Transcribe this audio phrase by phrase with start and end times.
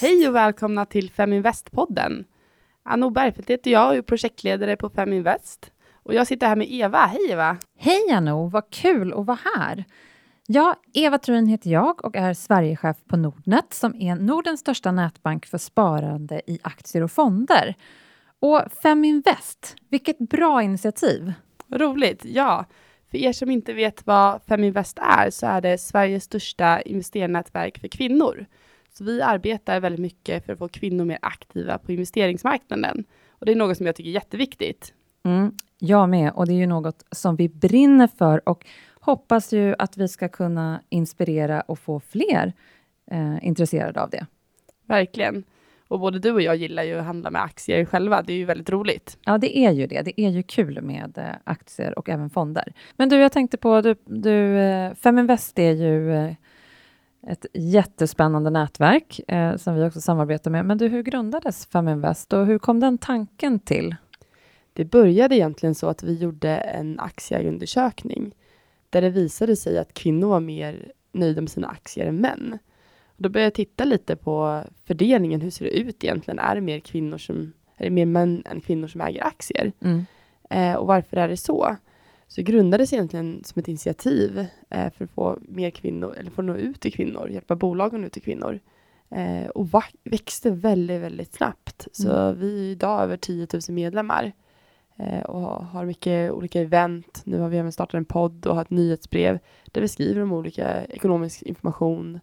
[0.00, 2.24] Hej och välkomna till Feminvest-podden.
[2.82, 5.70] Anno Bergfeldt heter jag och är projektledare på Feminvest.
[6.02, 6.98] Och jag sitter här med Eva.
[6.98, 7.56] Hej Eva!
[7.78, 9.84] Hej Anno, vad kul att vara här.
[10.46, 15.46] Ja, Eva Truin heter jag och är Sverigechef på Nordnet som är Nordens största nätbank
[15.46, 17.74] för sparande i aktier och fonder.
[18.44, 21.32] Och Feminvest, vilket bra initiativ!
[21.70, 22.64] Roligt, ja.
[23.10, 27.88] För er som inte vet vad Feminvest är så är det Sveriges största investerarnätverk för
[27.88, 28.46] kvinnor.
[28.92, 33.04] Så vi arbetar väldigt mycket för att få kvinnor mer aktiva på investeringsmarknaden.
[33.30, 34.94] Och det är något som jag tycker är jätteviktigt.
[35.22, 38.66] Mm, jag med, och det är ju något som vi brinner för och
[39.00, 42.52] hoppas ju att vi ska kunna inspirera och få fler
[43.10, 44.26] eh, intresserade av det.
[44.86, 45.44] Verkligen.
[45.88, 48.22] Och både du och jag gillar ju att handla med aktier själva.
[48.22, 49.18] Det är ju väldigt roligt.
[49.24, 50.02] Ja, det är ju det.
[50.02, 52.72] Det är ju kul med eh, aktier och även fonder.
[52.96, 56.32] Men du, jag tänkte på, du, du eh, Feminvest är ju eh,
[57.26, 60.66] ett jättespännande nätverk eh, som vi också samarbetar med.
[60.66, 63.94] Men du, hur grundades Feminvest och hur kom den tanken till?
[64.72, 68.34] Det började egentligen så att vi gjorde en aktieundersökning
[68.90, 72.58] där det visade sig att kvinnor var mer nöjda med sina aktier än män.
[73.16, 75.40] Då började jag titta lite på fördelningen.
[75.40, 76.38] Hur ser det ut egentligen?
[76.38, 79.72] Är det mer kvinnor som är det mer män än kvinnor som äger aktier?
[79.80, 80.04] Mm.
[80.50, 81.76] Eh, och varför är det så?
[82.28, 86.44] Så det grundades egentligen som ett initiativ eh, för att få mer kvinnor, eller att
[86.44, 88.60] nå ut till kvinnor, hjälpa bolagen ut till kvinnor.
[89.10, 89.68] Eh, och
[90.04, 91.88] växte väldigt, väldigt snabbt.
[91.92, 92.40] Så Mm.
[92.40, 94.32] vi är idag över 10 000 medlemmar
[94.96, 97.22] eh, och har mycket olika event.
[97.24, 99.38] Nu har vi även startat en podd och har ett nyhetsbrev
[99.72, 102.20] där vi skriver om olika ekonomisk information.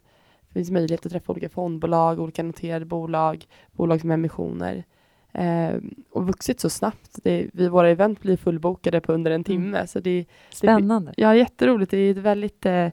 [0.52, 4.84] Det finns möjlighet att träffa olika fondbolag, olika noterade bolag, bolag som emissioner.
[5.32, 5.74] Eh,
[6.10, 7.18] och vuxit så snabbt.
[7.22, 9.86] Det, vi, våra event blir fullbokade på under en timme.
[9.86, 11.14] Så det, Spännande.
[11.16, 11.90] ja, jätteroligt.
[11.90, 12.66] Det är väldigt...
[12.66, 12.88] Eh,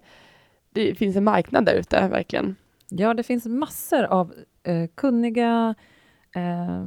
[0.72, 2.56] det finns en marknad där ute, verkligen.
[2.90, 4.34] Ja, det finns massor av
[4.64, 5.76] eh, kunniga,
[6.36, 6.86] eh,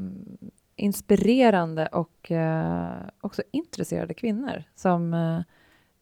[0.77, 5.41] inspirerande och eh, också intresserade kvinnor som eh,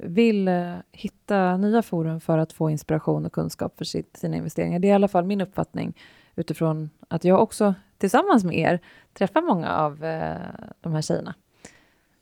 [0.02, 4.78] vill eh, hitta nya forum för att få inspiration och kunskap för sitt, sina investeringar.
[4.78, 5.96] Det är i alla fall min uppfattning
[6.36, 8.80] utifrån att jag också tillsammans med er
[9.12, 10.36] träffar många av eh,
[10.80, 11.34] de här tjejerna.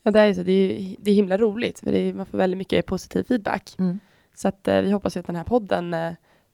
[0.03, 2.59] Ja, det, är så, det, är, det är himla roligt, för är, man får väldigt
[2.59, 3.75] mycket positiv feedback.
[3.79, 3.99] Mm.
[4.35, 5.97] Så att, eh, vi hoppas att den här podden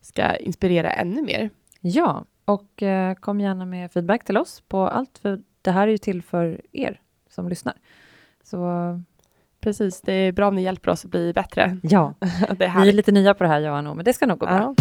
[0.01, 1.49] ska inspirera ännu mer.
[1.81, 2.83] Ja, och
[3.19, 6.61] kom gärna med feedback till oss på allt, för det här är ju till för
[6.71, 7.73] er som lyssnar.
[8.43, 8.57] Så
[9.65, 11.77] Precis, det är bra om ni hjälper oss att bli bättre.
[11.83, 12.13] ja,
[12.57, 14.39] det är vi är lite nya på det här och Anno, men det ska nog
[14.39, 14.55] gå bra.
[14.55, 14.75] Ja.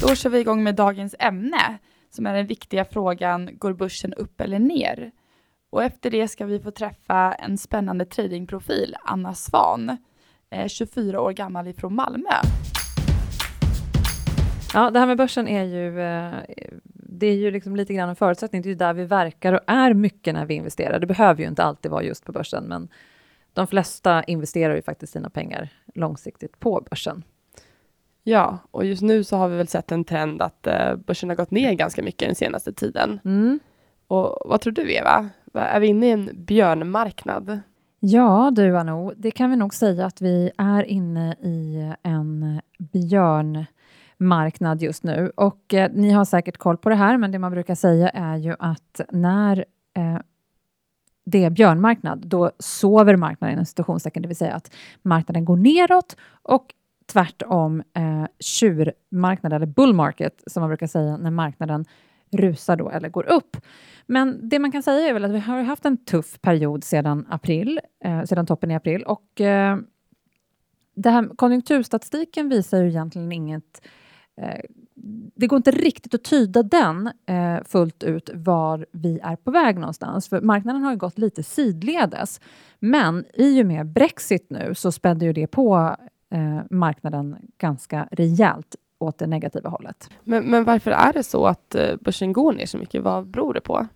[0.00, 1.78] Då kör vi igång med dagens ämne,
[2.10, 5.10] som är den viktiga frågan, går börsen upp eller ner?
[5.70, 9.96] Och efter det ska vi få träffa en spännande tradingprofil, Anna Svan,
[10.50, 12.30] eh, 24 år gammal ifrån Malmö.
[14.74, 16.34] Ja, det här med börsen är ju, eh,
[17.18, 18.62] det är ju liksom lite grann en förutsättning.
[18.62, 20.98] Det är ju där vi verkar och är mycket när vi investerar.
[20.98, 22.88] Det behöver ju inte alltid vara just på börsen, men
[23.52, 27.22] de flesta investerar ju faktiskt sina pengar långsiktigt på börsen.
[28.22, 31.36] ja, och just nu så har vi väl sett en trend att eh, börsen har
[31.36, 33.20] gått ner ganska mycket den senaste tiden.
[33.24, 33.60] Mm.
[34.06, 35.28] Och vad tror du, Eva?
[35.52, 37.60] Va- Är vi inne i en björnmarknad?
[38.00, 42.60] Ja, du Anno, det kan vi nog säga att vi är inne i en
[44.18, 45.32] marknad just nu.
[45.36, 48.36] Och eh, ni har säkert koll på det här, men det man brukar säga är
[48.36, 49.64] ju att när
[49.96, 50.18] eh,
[51.24, 56.16] det är björnmarknad, då sover marknaden inom situationstecken, det vill säga att marknaden går neråt
[56.42, 56.74] och
[57.12, 61.84] tvärtom eh, tjurmarknad eller bull market, som man brukar säga när marknaden
[62.30, 63.56] rusar då eller går upp.
[64.06, 67.26] Men det man kan säga är väl att vi har haft en tuff period sedan
[67.30, 69.78] april, eh, sedan toppen i april och eh,
[70.94, 73.90] det här, konjunkturstatistiken visar ju egentligen inget eh,
[75.34, 79.78] det går inte riktigt att tyda den eh, fullt ut var vi är på väg
[79.78, 82.40] någonstans, för marknaden har gått lite sidledes.
[82.78, 85.96] Men i och med Brexit nu så spädde ju det på
[86.30, 90.10] eh, marknaden ganska rejält åt det negativa hållet.
[90.24, 93.02] Men, men varför är det så att eh, börsen går ner så mycket?
[93.02, 93.86] Vad beror det på?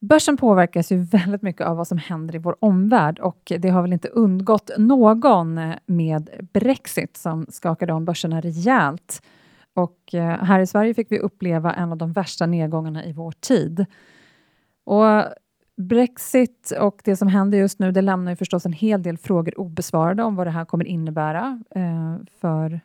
[0.00, 3.82] Börsen påverkas ju väldigt mycket av vad som händer i vår omvärld och det har
[3.82, 9.22] väl inte undgått någon eh, med Brexit som skakade om börserna rejält.
[9.82, 13.32] Och eh, här i Sverige fick vi uppleva en av de värsta nedgångarna i vår
[13.32, 13.86] tid.
[14.84, 15.24] Och
[15.76, 19.60] Brexit och det som händer just nu, det lämnar ju förstås en hel del frågor
[19.60, 22.80] obesvarade om vad det här kommer innebära eh, för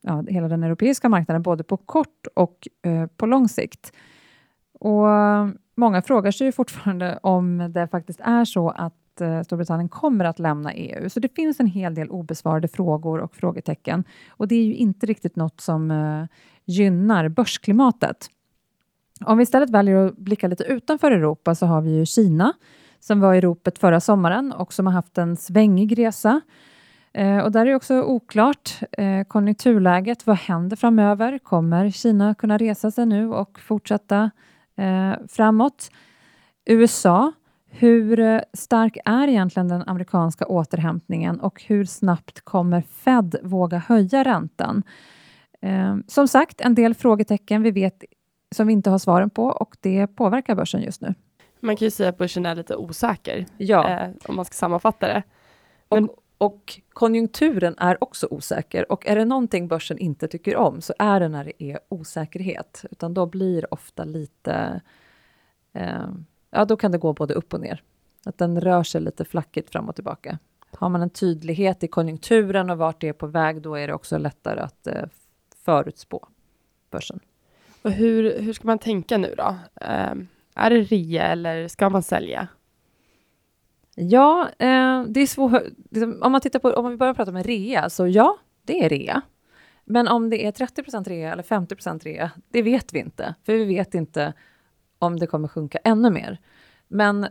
[0.00, 3.92] ja, hela den europeiska marknaden, både på kort och eh, på lång sikt.
[4.80, 5.06] Och
[5.76, 10.38] många frågar sig ju fortfarande om det faktiskt är så att eh, Storbritannien kommer att
[10.38, 11.08] lämna EU.
[11.10, 14.04] Så det finns en hel del obesvarade frågor och frågetecken.
[14.30, 16.24] Och det är ju inte riktigt något som eh,
[16.64, 18.30] gynnar börsklimatet.
[19.24, 22.52] Om vi istället väljer att blicka lite utanför Europa så har vi ju Kina
[23.00, 26.40] som var i ropet förra sommaren och som har haft en svängig resa.
[27.12, 30.26] Eh, och där är det också oklart eh, konjunkturläget.
[30.26, 31.38] Vad händer framöver?
[31.38, 34.30] Kommer Kina kunna resa sig nu och fortsätta
[34.76, 35.90] eh, framåt?
[36.66, 37.32] USA,
[37.70, 44.24] hur eh, stark är egentligen den amerikanska återhämtningen och hur snabbt kommer Fed våga höja
[44.24, 44.82] räntan?
[45.60, 48.04] Eh, som sagt, en del frågetecken vi vet
[48.54, 51.14] som vi inte har svaren på och det påverkar börsen just nu.
[51.60, 55.06] Man kan ju säga att börsen är lite osäker, Ja, eh, om man ska sammanfatta
[55.06, 55.22] det.
[55.88, 55.98] Och,
[56.38, 58.92] och konjunkturen är också osäker.
[58.92, 62.84] Och är det någonting börsen inte tycker om så är det när det är osäkerhet.
[62.90, 64.80] Utan då blir ofta lite...
[65.72, 66.08] Eh,
[66.50, 67.82] ja, då kan det gå både upp och ner.
[68.24, 70.38] Att den rör sig lite flackigt fram och tillbaka.
[70.72, 73.94] Har man en tydlighet i konjunkturen och vart det är på väg, då är det
[73.94, 75.04] också lättare att eh,
[75.64, 76.28] förutspå
[76.90, 77.20] börsen.
[77.82, 79.56] Och hur, hur ska man tänka nu då?
[79.80, 80.12] Eh,
[80.54, 82.48] är det rea eller ska man sälja?
[83.94, 85.62] Ja, eh, det är svårt.
[85.90, 88.88] liksom, Om man tittar på, om vi börjar prata om rea, så ja, det är
[88.88, 89.22] rea.
[89.84, 93.34] Men om det är 30% rea eller 50% rea, det vet vi inte.
[93.44, 94.32] För vi vet inte
[94.98, 96.38] om det kommer sjunka ännu mer.
[96.88, 97.26] Men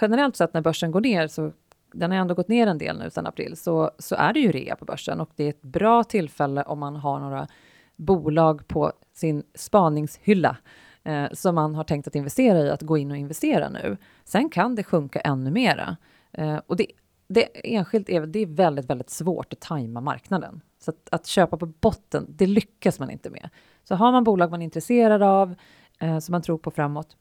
[0.00, 1.52] generellt sett när börsen går ner, så
[1.92, 4.52] den har ändå gått ner en del nu sedan april, så, så är det ju
[4.52, 7.48] rea på börsen och det är ett bra tillfälle om man har några
[7.96, 10.56] bolag på sin spaningshylla
[11.02, 13.96] eh, som man har tänkt att investera i, att gå in och investera nu.
[14.24, 15.96] Sen kan det sjunka ännu mera.
[16.32, 16.86] Eh, och det,
[17.28, 20.60] det enskilt är, det är väldigt, väldigt svårt att tajma marknaden.
[20.78, 23.48] Så att, att köpa på botten, det lyckas man inte med.
[23.84, 25.54] Så har man bolag man är intresserad av,
[26.02, 27.16] eh, som man tror på framåt,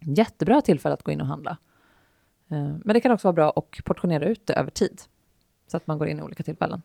[0.00, 1.56] jättebra tillfälle att gå in och handla.
[2.48, 5.02] Eh, men det kan också vara bra att portionera ut det över tid,
[5.66, 6.82] så att man går in i olika tillfällen.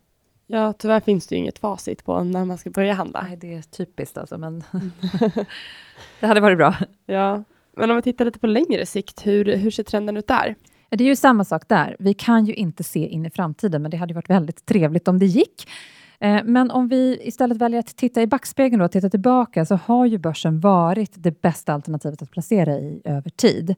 [0.48, 3.22] Ja, tyvärr finns det ju inget facit på när man ska börja handla.
[3.22, 4.63] Nej, det är typiskt alltså, men
[6.19, 6.75] det hade varit bra.
[7.06, 10.56] Ja, men om vi tittar lite på längre sikt, hur, hur ser trenden ut där?
[10.89, 11.95] Det är ju samma sak där.
[12.00, 15.19] Vi kan ju inte se in i framtiden, men det hade varit väldigt trevligt om
[15.19, 15.68] det gick.
[16.21, 20.06] Eh, men om vi istället väljer att titta i backspegeln och titta tillbaka så har
[20.06, 23.75] ju börsen varit det bästa alternativet att placera i över tid.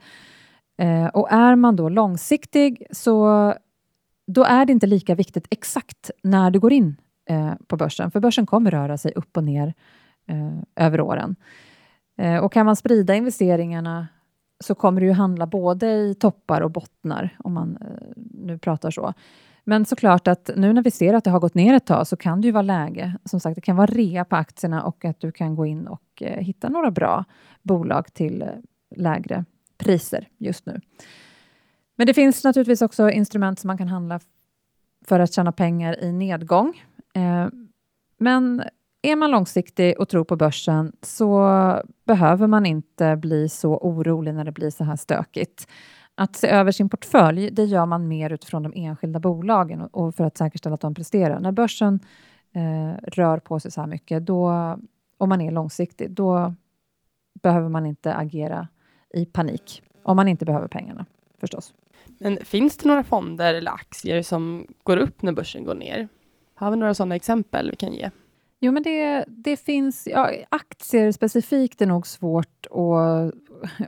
[0.77, 3.53] Eh, och är man då långsiktig så
[4.27, 6.95] då är det inte lika viktigt exakt när du går in
[7.29, 9.73] eh, på börsen, för börsen kommer röra sig upp och ner
[10.75, 11.35] över åren.
[12.41, 14.07] Och kan man sprida investeringarna
[14.63, 17.77] så kommer det ju handla både i toppar och bottnar, om man
[18.33, 19.13] nu pratar så.
[19.63, 22.15] Men såklart att nu när vi ser att det har gått ner ett tag så
[22.15, 23.17] kan det ju vara läge.
[23.25, 26.21] Som sagt, det kan vara rea på aktierna och att du kan gå in och
[26.21, 27.25] eh, hitta några bra
[27.61, 28.47] bolag till eh,
[28.95, 29.45] lägre
[29.77, 30.81] priser just nu.
[31.95, 34.19] Men det finns naturligtvis också instrument som man kan handla
[35.05, 36.81] för att tjäna pengar i nedgång.
[37.13, 37.47] Eh,
[38.17, 38.63] men
[39.01, 41.49] är man långsiktig och tror på börsen så
[42.05, 45.67] behöver man inte bli så orolig när det blir så här stökigt.
[46.15, 50.23] Att se över sin portfölj, det gör man mer utifrån de enskilda bolagen och, för
[50.23, 51.39] att säkerställa att de presterar.
[51.39, 51.99] När börsen
[52.53, 54.49] eh, rör på sig så här mycket, då,
[55.17, 56.53] om man är långsiktig, då
[57.33, 58.67] behöver man inte agera
[59.13, 59.83] i panik.
[60.03, 61.05] Om man inte behöver pengarna,
[61.39, 61.73] förstås.
[62.19, 66.07] Men finns det några fonder eller aktier som går upp när börsen går ner?
[66.53, 68.09] Har vi några sådana exempel vi kan ge?
[68.63, 70.07] Jo, men det, det finns...
[70.11, 73.33] Ja, aktier specifikt är nog svårt att,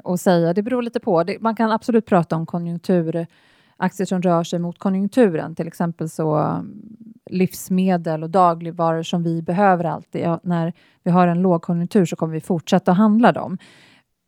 [0.03, 0.53] att säga.
[0.53, 1.23] Det beror lite på.
[1.23, 5.55] Det, man kan absolut prata om konjunkturaktier som rör sig mot konjunkturen.
[5.55, 6.83] Till exempel så mm,
[7.29, 10.21] livsmedel och dagligvaror som vi behöver alltid.
[10.21, 13.57] Ja, när vi har en lågkonjunktur så kommer vi fortsätta att handla dem.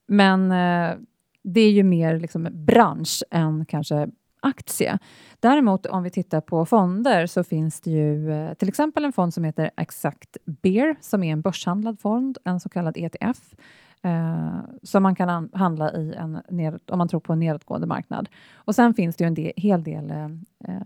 [0.08, 0.98] Men eh,
[1.44, 4.08] det är ju mer liksom bransch än kanske
[4.48, 5.00] aktie.
[5.40, 9.34] Däremot om vi tittar på fonder så finns det ju eh, till exempel en fond
[9.34, 13.54] som heter Exact Bear som är en börshandlad fond, en så kallad ETF
[14.02, 17.88] eh, som man kan an- handla i en ned, om man tror på en nedåtgående
[17.88, 18.30] marknad.
[18.56, 20.26] Och sen finns det ju en del, hel del eh,
[20.68, 20.82] eh,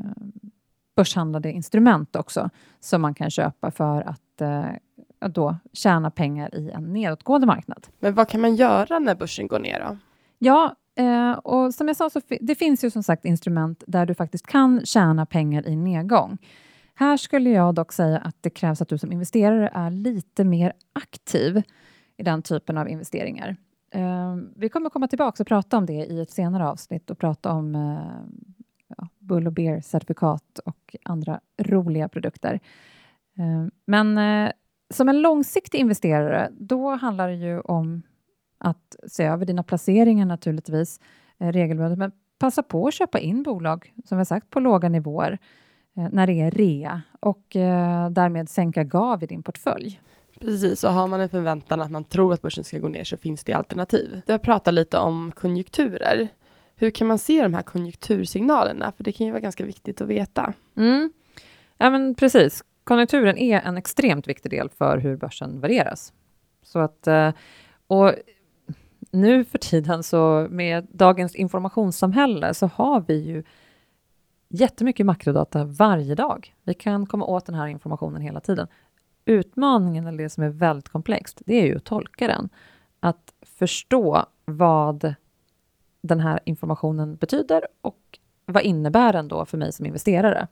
[0.95, 2.49] börshandlade instrument också
[2.79, 4.65] som man kan köpa för att eh,
[5.29, 7.87] då tjäna pengar i en nedåtgående marknad.
[7.99, 9.97] Men vad kan man göra när börsen går ner då?
[10.39, 14.05] Ja, eh, och som jag sa, så fi- det finns ju som sagt instrument där
[14.05, 16.37] du faktiskt kan tjäna pengar i nedgång.
[16.95, 20.73] Här skulle jag dock säga att det krävs att du som investerare är lite mer
[20.93, 21.61] aktiv
[22.17, 23.55] i den typen av investeringar.
[23.93, 27.51] Eh, vi kommer komma tillbaka och prata om det i ett senare avsnitt och prata
[27.51, 28.45] om eh,
[28.97, 32.59] ja, Bull och Bear-certifikat och andra roliga produkter.
[33.37, 34.51] Eh, men eh,
[34.89, 38.01] som en långsiktig investerare, då handlar det ju om
[38.63, 40.99] att se över dina placeringar naturligtvis
[41.39, 44.89] eh, regelbundet, men passa på att köpa in bolag, som vi har sagt, på låga
[44.89, 45.37] nivåer
[45.97, 50.01] eh, när det är rea och eh, därmed sänka gav i din portfölj.
[50.39, 53.17] Precis, och har man en förväntan att man tror att börsen ska gå ner så
[53.17, 54.21] finns det alternativ.
[54.25, 56.27] Jag pratar lite om konjunkturer.
[56.75, 58.91] Hur kan man se de här konjunktursignalerna?
[58.97, 60.53] För det kan ju vara ganska viktigt att veta.
[60.77, 61.13] Mm.
[61.77, 62.63] Ja, men precis.
[62.83, 66.13] Konjunkturen är en extremt viktig del för hur börsen värderas.
[66.63, 67.31] Så att, eh,
[67.87, 68.13] och
[69.11, 73.43] nu för tiden så med dagens informationssamhälle så har vi ju
[74.49, 76.55] jättemycket makrodata varje dag.
[76.63, 78.67] Vi kan komma åt den här informationen hela tiden.
[79.25, 82.49] Utmaningen, eller det som är väldigt komplext, det är ju att tolka den.
[82.99, 85.15] Att förstå vad
[86.01, 90.47] den här informationen betyder och vad innebär den då för mig som investerare?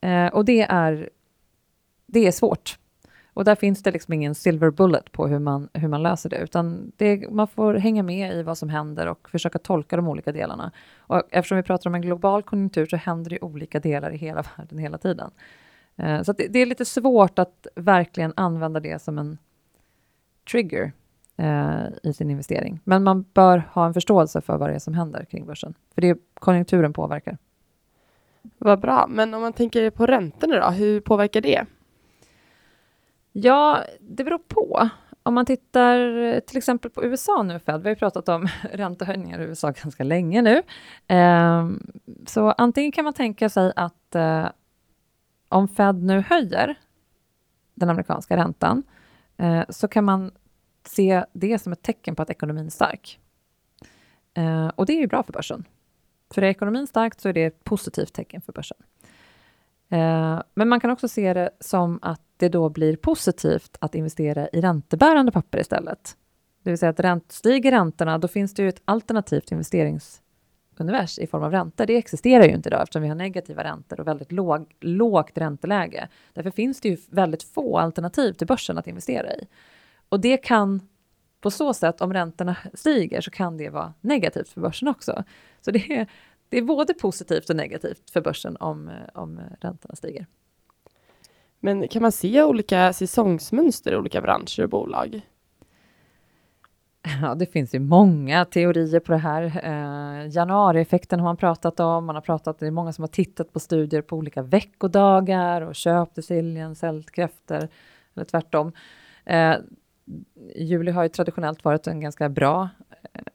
[0.00, 1.10] Eh, och det är,
[2.06, 2.78] det är svårt.
[3.34, 6.38] Och där finns det liksom ingen silver bullet på hur man, hur man löser det,
[6.38, 10.32] utan det, man får hänga med i vad som händer och försöka tolka de olika
[10.32, 10.72] delarna.
[10.98, 14.44] Och eftersom vi pratar om en global konjunktur så händer det olika delar i hela
[14.56, 15.30] världen hela tiden.
[15.96, 19.38] Eh, så det, det, är lite svårt att verkligen använda det som en
[20.50, 20.92] trigger
[21.36, 22.80] eh, i sin investering.
[22.84, 26.00] Men man bör ha en förståelse för vad det är som händer kring börsen, för
[26.00, 27.38] det är konjunkturen påverkar.
[28.58, 31.66] Vad bra, men om man tänker på räntorna då, hur påverkar det?
[33.36, 34.88] Ja, det beror på.
[35.22, 39.40] Om man tittar till exempel på USA nu, Fed, vi har ju pratat om räntehöjningar
[39.40, 40.62] i USA ganska länge nu.
[41.06, 41.86] Ehm,
[42.26, 44.48] så antingen kan man tänka sig att eh,
[45.48, 46.78] om Fed nu höjer
[47.74, 48.82] den amerikanska räntan,
[49.36, 50.30] eh, så kan man
[50.86, 53.20] se det som ett tecken på att ekonomin är stark.
[54.34, 55.64] Eh, och det är ju bra för börsen.
[56.34, 58.78] För är ekonomin stark så är det ett positivt tecken för börsen.
[59.88, 64.48] Eh, men man kan också se det som att det då blir positivt att investera
[64.48, 66.16] i räntebärande papper istället.
[66.62, 71.26] Det vill säga att ränt, stiger räntorna, då finns det ju ett alternativt investeringsunivers i
[71.26, 71.86] form av räntor.
[71.86, 76.08] Det existerar ju inte idag eftersom vi har negativa räntor och väldigt låg, lågt ränteläge.
[76.32, 79.46] Därför finns det ju väldigt få alternativ till börsen att investera i.
[80.08, 80.80] Och det kan
[81.44, 85.24] på så sätt, om räntorna stiger, så kan det vara negativt för börsen också.
[85.60, 86.06] Så det är,
[86.54, 90.26] det är både positivt och negativt för börsen om, om räntorna stiger.
[91.60, 95.20] Men kan man se olika säsongsmönster i olika branscher och bolag?
[97.22, 99.42] Ja, det finns ju många teorier på det här.
[99.42, 102.04] Eh, januarieffekten har man pratat om.
[102.04, 105.74] Man har pratat, det är många som har tittat på studier på olika veckodagar och
[105.74, 107.68] köpt i siljen, säljt kräftor
[108.14, 108.72] eller tvärtom.
[109.24, 109.56] Eh,
[110.56, 112.83] juli har ju traditionellt varit en ganska bra eh,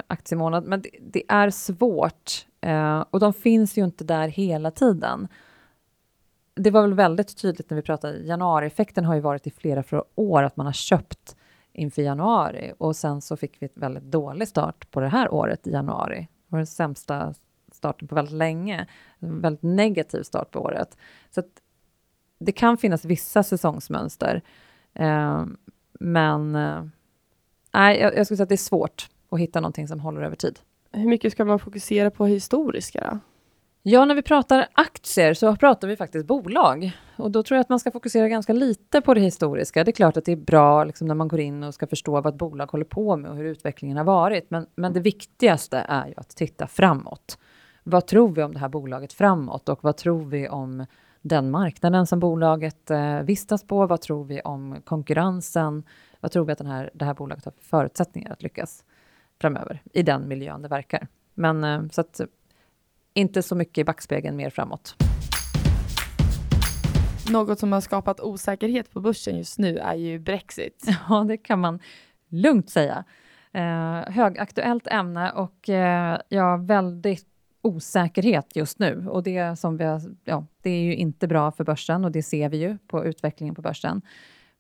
[0.10, 5.28] aktiemånad, men det, det är svårt eh, och de finns ju inte där hela tiden.
[6.56, 10.04] Det var väl väldigt tydligt när vi pratade, januarieffekten har ju varit i flera, flera
[10.16, 11.36] år att man har köpt
[11.74, 15.68] inför januari och sen så fick vi ett väldigt dålig start på det här året
[15.68, 16.20] i januari.
[16.20, 17.34] Det var den sämsta
[17.72, 18.88] starten på väldigt länge,
[19.20, 20.98] en väldigt negativ start på året.
[21.32, 21.62] Så att
[22.40, 24.42] det kan finnas vissa säsongsmönster.
[24.94, 25.46] Eh,
[26.00, 26.84] men eh,
[27.74, 30.36] nej, jag, jag skulle säga att det är svårt att hitta någonting som håller över
[30.36, 30.60] tid.
[30.92, 33.20] Hur mycket ska man fokusera på historiska då?
[33.84, 36.92] Ja, när vi pratar aktier så pratar vi faktiskt bolag.
[37.18, 39.84] Och då tror jag att man ska fokusera ganska lite på det historiska.
[39.84, 42.12] Det är klart att det är bra liksom, när man går in och ska förstå
[42.12, 44.50] vad ett bolag håller på med och hur utvecklingen har varit.
[44.50, 47.38] Men, men det viktigaste är ju att titta framåt.
[47.84, 50.86] Vad tror vi om det här bolaget framåt och vad tror vi om
[51.22, 53.86] den marknaden som bolaget eh, vistas på?
[53.86, 55.84] Vad tror vi om konkurrensen?
[56.20, 58.84] Vad tror vi att den här, det här bolaget har för förutsättningar att lyckas
[59.42, 61.08] framöver i den miljön det verkar?
[61.34, 62.22] Men eh, så att
[63.14, 64.96] inte så mycket i backspegeln, mer framåt.
[67.32, 70.86] Något som har skapat osäkerhet på börsen just nu är ju Brexit.
[71.10, 71.80] Ja, det kan man
[72.30, 73.04] lugnt säga.
[73.52, 77.28] Eh, högaktuellt ämne och eh, ja, väldigt
[77.62, 79.08] osäkerhet just nu.
[79.08, 82.24] Och det, som vi har, ja, det är ju inte bra för börsen och det
[82.24, 84.02] ser vi ju på utvecklingen på börsen.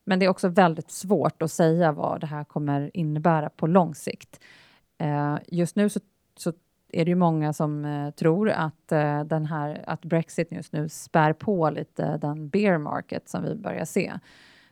[0.03, 3.95] Men det är också väldigt svårt att säga vad det här kommer innebära på lång
[3.95, 4.39] sikt.
[4.99, 5.99] Eh, just nu så,
[6.37, 6.53] så,
[6.91, 10.89] är det ju många som eh, tror att, eh, den här, att Brexit just nu
[10.89, 14.13] spär på lite den bear market som vi börjar se.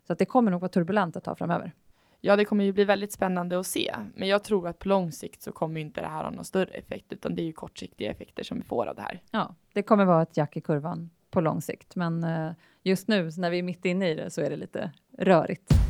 [0.07, 1.73] Så att det kommer nog vara turbulent ett tag framöver.
[2.21, 5.11] Ja, det kommer ju bli väldigt spännande att se, men jag tror att på lång
[5.11, 8.11] sikt så kommer inte det här ha någon större effekt, utan det är ju kortsiktiga
[8.11, 9.21] effekter som vi får av det här.
[9.31, 12.51] Ja, det kommer vara ett jack i kurvan på lång sikt, men eh,
[12.83, 15.86] just nu när vi är mitt inne i det så är det lite rörigt.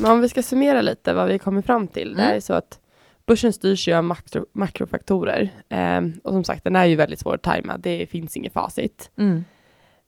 [0.00, 2.12] Men om vi ska summera lite vad vi kommer fram till.
[2.12, 2.16] Mm.
[2.16, 2.80] Det är så att
[3.26, 5.50] börsen styrs ju av makro, makrofaktorer.
[5.68, 7.78] Ehm, och som sagt, den är ju väldigt svår att tajma.
[7.78, 9.10] Det finns inget facit.
[9.18, 9.44] Mm.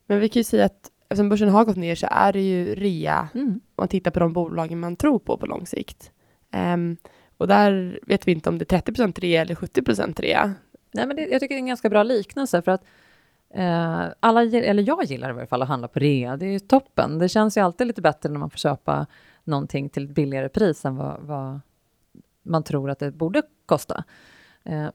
[0.06, 2.74] Men vi kan ju säga att eftersom börsen har gått ner så är det ju
[2.74, 3.48] rea Mm.
[3.48, 6.10] om man tittar på de bolagen man tror på på lång sikt.
[6.52, 6.96] Ehm,
[7.36, 10.54] och där vet vi inte om det är 30% rea eller 70% rea.
[10.92, 12.84] Nej, men det, jag tycker det är en ganska bra liknelse för att
[13.54, 16.36] eh, alla, eller jag gillar i varje fall att handla på rea.
[16.36, 17.18] Det är ju toppen.
[17.18, 19.06] Det känns ju alltid lite bättre när man får köpa
[19.48, 21.60] någonting till ett billigare pris än vad, vad
[22.42, 24.04] man tror att det borde kosta.
[24.64, 24.88] Eh,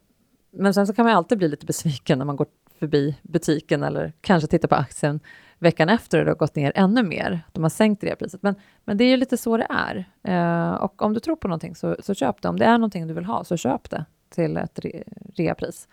[0.52, 2.48] men sen så kan man ju alltid bli lite besviken när man går
[2.80, 5.20] förbi butiken eller kanske tittar på aktien
[5.60, 7.42] veckan efter och det har gått ner ännu mer.
[7.52, 8.44] De har sänkt det priset.
[8.44, 8.56] Men,
[8.86, 10.06] men det är ju lite så det är.
[10.24, 12.50] Eh, och om du tror på någonting så, så köp det.
[12.50, 15.04] Om det är någonting du vill ha så köp det till ett re,
[15.36, 15.88] reapris.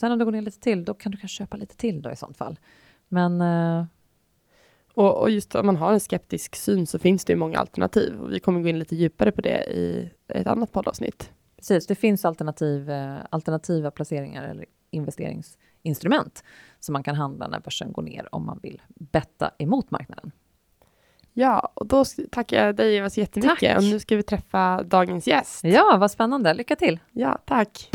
[0.00, 2.10] Sen om det går ner lite till, då kan du kanske köpa lite till då
[2.10, 2.58] i sånt fall.
[3.08, 3.84] Men eh,
[4.94, 8.20] och, och just om man har en skeptisk syn så finns det ju många alternativ.
[8.20, 11.30] Och vi kommer gå in lite djupare på det i ett annat poddavsnitt.
[11.56, 16.44] precis, det finns alternativ, eh, alternativa placeringar eller investeringsinstrument
[16.80, 20.32] som man kan handla när börsen går ner om man vill betta emot marknaden.
[21.32, 23.58] Ja, och då tackar jag dig Eva så jättemycket.
[23.60, 23.76] Tack.
[23.78, 25.64] Och nu ska vi träffa dagens gäst.
[25.64, 26.54] Ja, vad spännande.
[26.54, 27.00] Lycka till!
[27.12, 27.90] Ja, tack.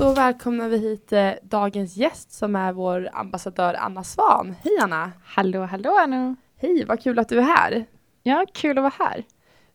[0.00, 4.54] Då välkomnar vi hit eh, dagens gäst som är vår ambassadör Anna Svan.
[4.64, 5.12] Hej Anna!
[5.24, 6.34] Hallå, hallå Anu.
[6.56, 7.84] Hej, vad kul att du är här.
[8.22, 9.24] Ja, kul att vara här.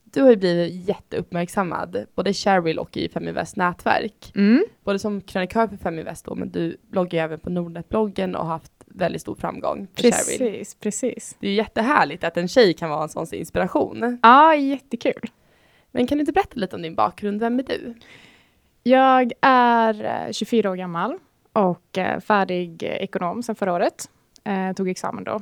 [0.03, 4.32] Du har ju blivit jätteuppmärksammad, både i Shareville och i Feminvest nätverk.
[4.36, 4.65] Mm.
[4.84, 8.53] Både som krönikör för Feminvest då, men du bloggar ju även på Nordnet-bloggen och har
[8.53, 10.51] haft väldigt stor framgång för Shareville.
[10.51, 11.36] Precis, precis.
[11.39, 14.20] Det är ju jättehärligt att en tjej kan vara en sån inspiration.
[14.24, 15.29] Ja, jättekul.
[15.91, 17.39] Men kan du inte berätta lite om din bakgrund?
[17.39, 17.94] Vem är du?
[18.87, 21.17] Jag är eh, 24 år gammal
[21.53, 24.09] och eh, färdig eh, ekonom sedan förra året.
[24.43, 25.41] Jag tog examen då.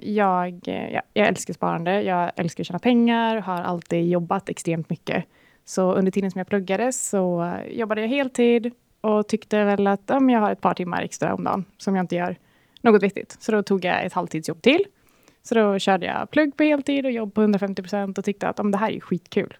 [0.00, 5.24] Jag, ja, jag älskar sparande, jag älskar att tjäna pengar, har alltid jobbat extremt mycket.
[5.64, 10.30] Så under tiden som jag pluggade så jobbade jag heltid och tyckte väl att ja,
[10.30, 12.36] jag har ett par timmar extra om dagen som jag inte gör
[12.80, 13.36] något vettigt.
[13.40, 14.84] Så då tog jag ett halvtidsjobb till.
[15.42, 18.58] Så då körde jag plugg på heltid och jobb på 150 procent och tyckte att
[18.58, 19.56] ja, det här är skitkul.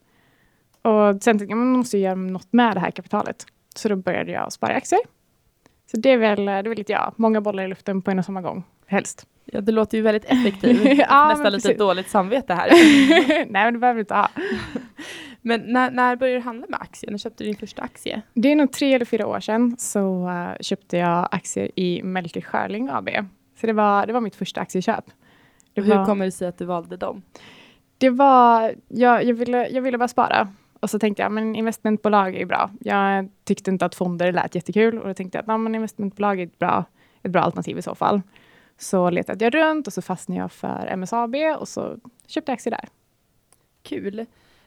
[0.83, 3.47] Och sen tänkte jag, man måste göra något med det här kapitalet.
[3.75, 5.01] Så då började jag spara i aktier.
[5.91, 8.19] Så det är väl, det är väl lite jag, många bollar i luften på en
[8.19, 9.27] och samma gång, helst.
[9.45, 10.99] Ja, det låter ju väldigt effektivt.
[11.09, 12.69] Ja, Nästan lite dåligt samvete här.
[13.29, 14.29] Nej, men det behöver du inte ha.
[15.43, 17.11] Men när, när började du handla med aktier?
[17.11, 18.23] När köpte du din första aktie?
[18.35, 22.41] Det är nog tre eller fyra år sedan så eh, köpte jag aktier i Melker
[22.41, 23.09] Schörling AB.
[23.61, 25.05] Så det var, det var mitt första aktieköp.
[25.75, 27.23] Det hur var, kommer det sig att du valde dem?
[27.99, 30.49] det var jag, jag, ville, jag ville bara spara.
[30.81, 32.71] Och så tänkte jag, men investmentbolag är ju bra.
[32.81, 36.41] Jag tyckte inte att fonder lät jättekul och då tänkte jag att "Ja, men investmentbolag
[36.41, 36.85] är ett bra,
[37.23, 38.23] ett bra alternativ i så fall.
[38.79, 42.71] Så letade jag runt och så fastnade jag för MSAB och så köpte jag aktier
[42.71, 42.89] där.
[43.83, 44.27] Kul.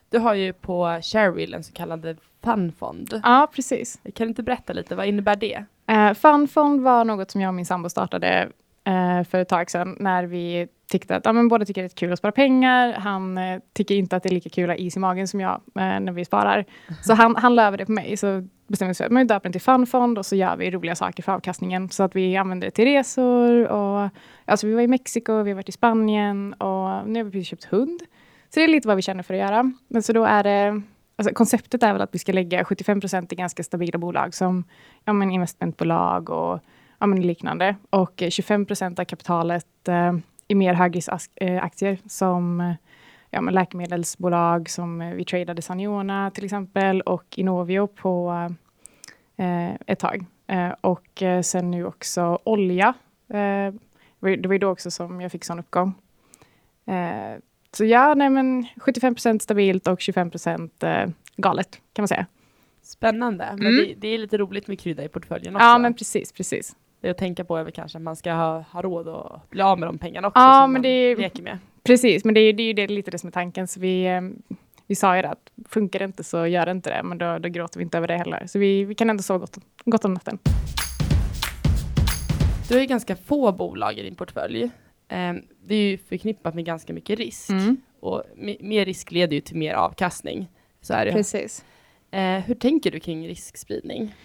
[0.10, 3.22] Du har ju på Shareville en så kallad funfond.
[3.24, 4.00] Ja, precis.
[4.14, 5.66] Kan du inte berätta lite, vad innebär det?
[5.92, 8.50] Uh, Funfond var något som jag och min sambo startade
[8.84, 11.90] eh, för ett tag sedan när vi tyckte att ja, men båda tycker det är
[11.90, 12.94] kul att spara pengar.
[12.94, 15.40] Han eh, tycker inte att det är lika kul att ha is i magen som
[15.40, 16.66] jag eh, när vi sparar.
[17.02, 18.18] Så han, han la över det på mig.
[18.18, 20.72] Så bestämde vi oss för att vi döper den till Funfond och så gör vi
[20.72, 21.90] roliga saker för avkastningen.
[21.90, 24.10] Så att vi använder det till resor och
[24.46, 27.48] alltså vi var i Mexiko, vi har varit i Spanien och nu har vi precis
[27.48, 28.02] köpt hund.
[28.50, 29.72] Så det är lite vad vi känner för att göra.
[29.88, 30.82] Men så då är det
[31.16, 34.64] Alltså konceptet är väl att vi ska lägga 75 procent i ganska stabila bolag som
[35.06, 36.60] ja, men investmentbolag och
[37.02, 37.76] ja, men liknande.
[37.90, 40.14] Och eh, 25 procent av kapitalet eh,
[40.48, 42.74] i mer högriskaktier som eh,
[43.30, 48.32] ja, men läkemedelsbolag som eh, vi tradade Saniona till exempel och Inovio på
[49.38, 50.26] eh, ett tag.
[50.48, 52.94] Eh, och eh, sen nu också olja.
[53.30, 53.74] Eh,
[54.20, 55.94] det var- ju då också som jag fick sån uppgång.
[56.86, 57.40] Eh,
[57.74, 61.06] så ja, nej men 75 procent stabilt och 25 procent eh,
[61.38, 62.26] galet kan man säga.
[62.84, 63.86] Spännande, men Mm.
[63.86, 65.66] det, det är lite roligt med krydda i portföljen också.
[65.66, 66.76] Ja, men precis, precis.
[67.02, 69.62] Det att tänka på är väl kanske att man ska ha, ha råd att bli
[69.62, 71.58] av med de pengarna också Ja, som men man det- leker med.
[71.84, 73.68] Precis, men det är det, är ju det, lite det som är tanken.
[73.68, 74.22] Så vi, eh,
[74.88, 77.38] vi sa ju det att funkar det inte så gör det inte det, men då,
[77.40, 78.48] då gråter vi inte över det heller.
[78.48, 80.40] Så vi, vi kan ändå sova gott, gott om natten.
[82.70, 84.64] Du har ju ganska få bolag i din portfölj.
[85.08, 85.34] Eh,
[85.66, 87.50] det är ju förknippat med ganska mycket risk.
[88.00, 90.48] Och me- mer risk leder ju till mer avkastning.
[90.82, 91.12] Så är det.
[91.12, 91.66] Precis.
[92.12, 94.16] Eh, hur tänker du kring riskspridning?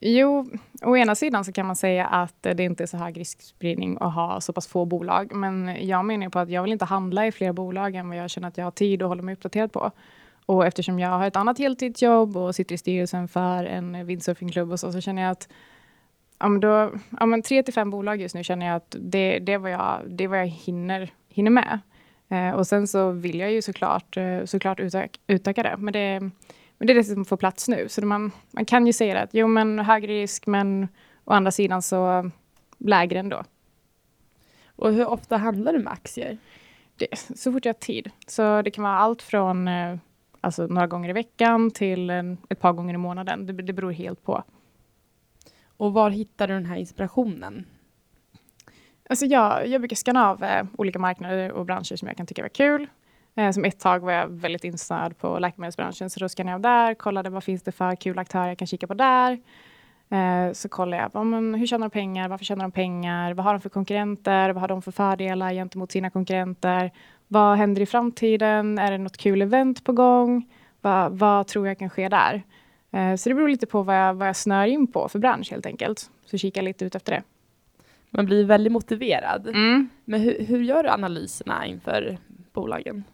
[0.00, 0.46] Jo,
[0.82, 3.98] å ena sidan så kan man säga att eh, det inte är så hög riskspridning
[4.00, 5.34] att ha så pass få bolag.
[5.34, 8.30] Men jag menar på att jag vill inte handla i fler bolag än vad jag
[8.30, 9.90] känner att jag har tid att hålla mig uppdaterad på.
[10.46, 14.80] Och eftersom jag har ett annat heltidsjobb och sitter i styrelsen för en windsurfingklubb och
[14.80, 15.48] så, så känner jag att
[16.38, 19.38] ja, men då, ja, men tre till fem bolag just nu känner jag att det,
[19.38, 21.78] det är vad jag, det är vad jag hinner, hinner med.
[22.28, 25.76] Eh, och sen så vill jag ju såklart, eh, såklart utök, utöka det.
[25.78, 26.30] Men det,
[26.78, 27.88] men det är det som får plats nu.
[27.88, 30.88] Så man, man kan ju säga att jo, men högre risk, men
[31.24, 32.30] å andra sidan så
[32.78, 33.44] lägre ändå.
[34.66, 36.38] Och hur ofta handlar du med aktier?
[36.96, 38.10] Det, så fort jag har tid.
[38.26, 39.96] Så det kan vara allt från eh,
[40.40, 42.10] alltså, några gånger i veckan till
[42.48, 43.46] ett par gånger i månaden.
[43.46, 44.44] Det, det beror helt på.
[45.76, 47.66] Och var hittar du den här inspirationen?
[49.08, 52.42] Alltså jag, jag brukar scanna av eh, olika marknader och branscher som jag kan tycka
[52.42, 52.86] var kul.
[53.38, 56.94] Eh, som ett tag var jag väldigt insnöad på läkemedelsbranschen, så då scannade jag där,
[56.94, 59.38] kollade vad finns det för kul aktörer jag kan kika på där.
[60.10, 63.52] Eh, så kollar jag, men, hur tjänar de pengar, varför tjänar de pengar, vad har
[63.52, 66.92] de för konkurrenter, vad har de för fördelar gentemot sina konkurrenter,
[67.28, 70.48] vad händer i framtiden, är det något kul event på gång,
[70.80, 72.42] vad, vad tror jag kan ske där?
[72.90, 75.50] Eh, så det beror lite på vad jag, vad jag snör in på för bransch
[75.50, 76.10] helt enkelt.
[76.24, 77.22] Så kika lite ut efter det.
[78.10, 79.48] Man blir väldigt motiverad.
[79.48, 79.88] Mm.
[80.04, 82.18] Men hur, hur gör du analyserna inför
[82.52, 83.04] bolagen?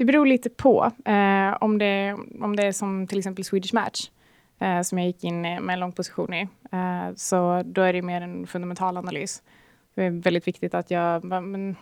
[0.00, 0.90] Det beror lite på.
[1.04, 4.10] Eh, om, det, om det är som till exempel Swedish Match,
[4.58, 8.02] eh, som jag gick in med en lång position i, eh, så då är det
[8.02, 9.42] mer en fundamental analys.
[9.94, 11.24] Det är väldigt viktigt att jag...
[11.24, 11.76] Men,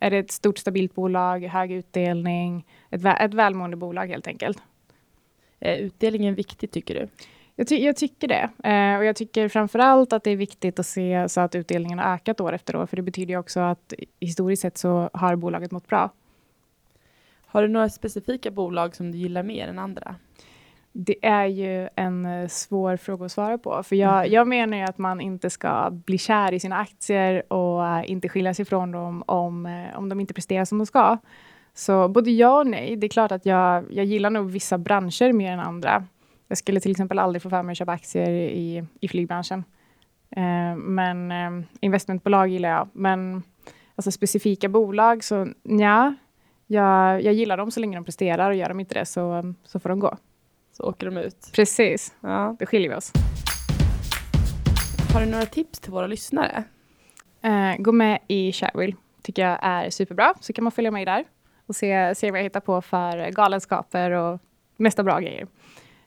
[0.00, 4.58] är det ett stort stabilt bolag, hög utdelning, ett, ett välmående bolag helt enkelt?
[5.60, 7.08] Är utdelningen viktig tycker du?
[7.56, 8.68] Jag, ty jag tycker det.
[8.70, 11.98] Eh, och jag tycker framför allt att det är viktigt att se så att utdelningen
[11.98, 12.86] har ökat år efter år.
[12.86, 16.10] För det betyder ju också att historiskt sett så har bolaget mått bra.
[17.54, 20.14] Har du några specifika bolag som du gillar mer än andra?
[20.92, 23.82] Det är ju en eh, svår fråga att svara på.
[23.82, 27.86] För jag, jag menar ju att man inte ska bli kär i sina aktier och
[27.86, 31.18] eh, inte skilja sig ifrån dem om, eh, om de inte presterar som de ska.
[31.74, 32.96] Så både ja och nej.
[32.96, 36.04] Det är klart att jag, jag gillar nog vissa branscher mer än andra.
[36.48, 39.64] Jag skulle till exempel aldrig få för mig att köpa aktier i, i flygbranschen.
[40.36, 42.88] Eh, men eh, investmentbolag gillar jag.
[42.92, 43.42] Men
[43.94, 46.14] alltså specifika bolag så ja,
[46.74, 49.78] jag, jag gillar dem så länge de presterar och gör de inte det så, så
[49.80, 50.16] får de gå.
[50.72, 51.50] Så åker de ut.
[51.52, 52.56] Precis, Ja.
[52.58, 53.12] då skiljer vi oss.
[55.14, 56.64] Har du några tips till våra lyssnare?
[57.42, 58.94] Eh, gå med i Sharewill.
[59.22, 60.34] tycker jag är superbra.
[60.40, 61.24] Så kan man följa mig där
[61.66, 64.40] och se, se vad jag hittar på för galenskaper och
[64.76, 65.46] mesta bra grejer.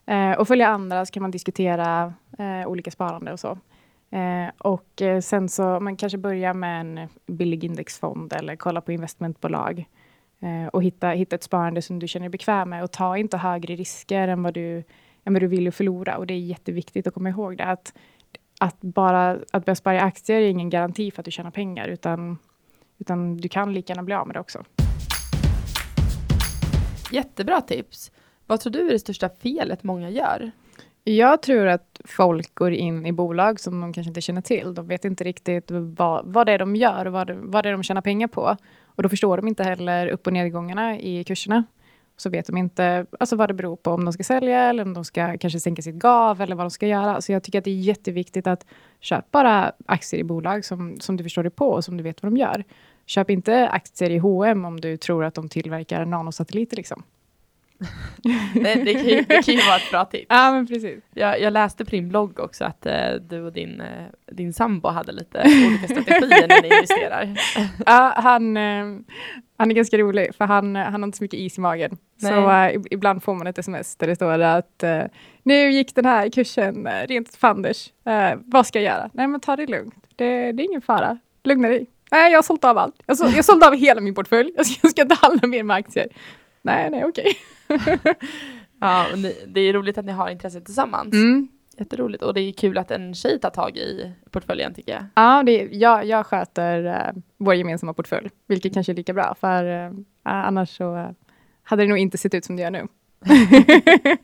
[0.05, 3.57] Eh, och följa andra så kan man diskutera eh, olika sparande och så.
[4.11, 8.91] Eh, och eh, sen så man kanske börja med en billig indexfond eller kolla på
[8.91, 9.85] investmentbolag.
[10.39, 13.37] Eh, och hitta, hitta ett sparande som du känner dig bekväm med och ta inte
[13.37, 14.83] högre risker än vad du,
[15.23, 16.17] än vad du vill förlora.
[16.17, 17.65] Och det är jätteviktigt att komma ihåg det.
[17.65, 17.93] Att,
[18.59, 21.87] att bara att börja spara i aktier är ingen garanti för att du tjänar pengar
[21.87, 22.37] utan,
[22.97, 24.63] utan du kan lika gärna bli av med det också.
[27.11, 28.11] Jättebra tips.
[28.45, 30.51] Vad tror du är det största felet många gör?
[31.03, 34.73] Jag tror att folk går in i bolag som de kanske inte känner till.
[34.73, 37.69] De vet inte riktigt vad, vad det är de gör och vad det, vad det
[37.69, 38.57] är de tjänar pengar på.
[38.97, 41.63] Och då förstår de inte heller upp och nedgångarna i kurserna.
[42.17, 44.93] Så vet de inte alltså vad det beror på, om de ska sälja eller om
[44.93, 47.21] de ska kanske sänka sitt gav eller vad de ska göra.
[47.21, 48.65] Så jag tycker att det är jätteviktigt att
[48.99, 52.23] köpa bara aktier i bolag som, som du förstår dig på och som du vet
[52.23, 52.63] vad de gör.
[53.05, 57.03] Köp inte aktier i H&M om du tror att de tillverkar nanosatelliter liksom.
[58.53, 60.25] Det, det, kan ju, det kan ju vara ett bra tips.
[60.29, 61.03] Ja, men precis.
[61.13, 64.89] Jag, jag läste på din blogg också att eh, du och din, eh, din sambo
[64.89, 67.39] hade lite olika strategier när ni investerar.
[67.85, 68.85] Ja, han, eh,
[69.57, 71.97] han är ganska rolig, för han, han har inte så mycket is i magen.
[72.21, 72.73] Så Nej.
[72.75, 75.03] eh, ib- ibland får man ett sms där det står att eh,
[75.43, 77.89] nu gick den här kursen eh, rent fanders.
[78.05, 79.09] Eh, vad ska jag göra?
[79.13, 79.95] Nej, men ta det lugnt.
[80.15, 81.17] Det, det är ingen fara.
[81.43, 81.87] Lugna dig.
[82.11, 82.95] Nej, jag har sålt av allt.
[83.05, 84.51] Jag, så, jag sålde av hela min portfölj.
[84.55, 86.07] Jag ska, jag ska inte handla mer med aktier.
[86.67, 87.37] Nej, nej, okej.
[88.79, 89.05] Ja,
[89.47, 91.13] det är roligt att ni har intresse tillsammans.
[91.13, 91.47] Mm.
[91.77, 92.23] Jätteroligt.
[92.23, 95.03] Och det är kul att en tjej tar tag i portföljen tycker jag.
[95.15, 99.35] Ja, det, är- jag, jag sköter uh, vår gemensamma portfölj, vilket kanske är lika bra,
[99.39, 99.91] för eh,
[100.23, 101.09] annars så eh,
[101.63, 102.87] hade det nog inte sett ut som det gör nu.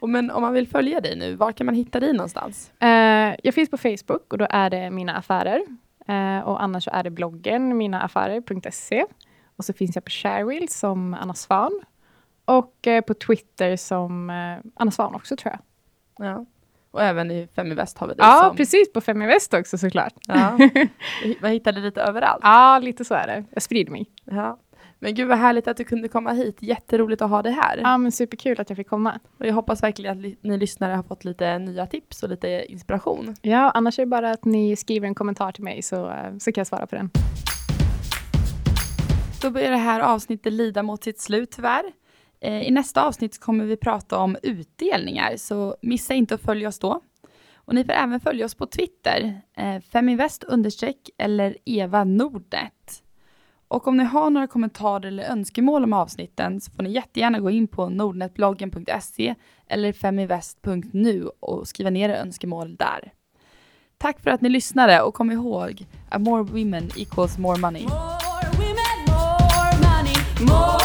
[0.00, 2.72] Och men om man vill följa dig nu, var kan man hitta dig någonstans?
[2.80, 5.62] Eh, jag finns på Facebook och då är det Mina Affärer.
[6.44, 9.04] Och annars så är det bloggen minaaffärer.se.
[9.56, 11.80] Och så finns jag på Sharewill som Anna Svan.
[12.44, 15.60] Och eh, på Twitter som eh, Anna Svan också tror jag.
[16.28, 16.44] Ja.
[16.90, 18.56] Och även i Feminvest har vi dig Ja, som...
[18.56, 18.92] precis.
[18.92, 20.14] På Feminvest också såklart.
[20.26, 20.58] Ja.
[21.40, 22.40] Man hittar dig lite överallt.
[22.42, 23.44] Ja, lite så är det.
[23.50, 24.06] Jag sprider mig.
[24.24, 24.58] Ja.
[24.98, 26.56] Men gud vad härligt att du kunde komma hit.
[26.60, 27.80] Jätteroligt att ha dig här.
[27.82, 29.20] Ja, men superkul att jag fick komma.
[29.38, 33.34] Och jag hoppas verkligen att ni lyssnare har fått lite nya tips och lite inspiration.
[33.42, 36.52] Ja, annars är det bara att ni skriver en kommentar till mig så, eh, så
[36.52, 37.10] kan jag svara på den.
[39.42, 41.84] Då börjar det här avsnittet lida mot sitt slut tyvärr.
[42.40, 46.78] Eh, I nästa avsnitt kommer vi prata om utdelningar, så missa inte att följa oss
[46.78, 47.00] då.
[47.54, 53.02] Och ni får även följa oss på Twitter, eh, feminvest understreck eller Eva Nordnet.
[53.68, 57.50] Och om ni har några kommentarer eller önskemål om avsnitten så får ni jättegärna gå
[57.50, 59.34] in på nordnetbloggen.se
[59.66, 63.12] eller feminvest.nu och skriva ner era önskemål där.
[63.98, 67.86] Tack för att ni lyssnade och kom ihåg, a more women equals more money.
[70.40, 70.75] More women, more more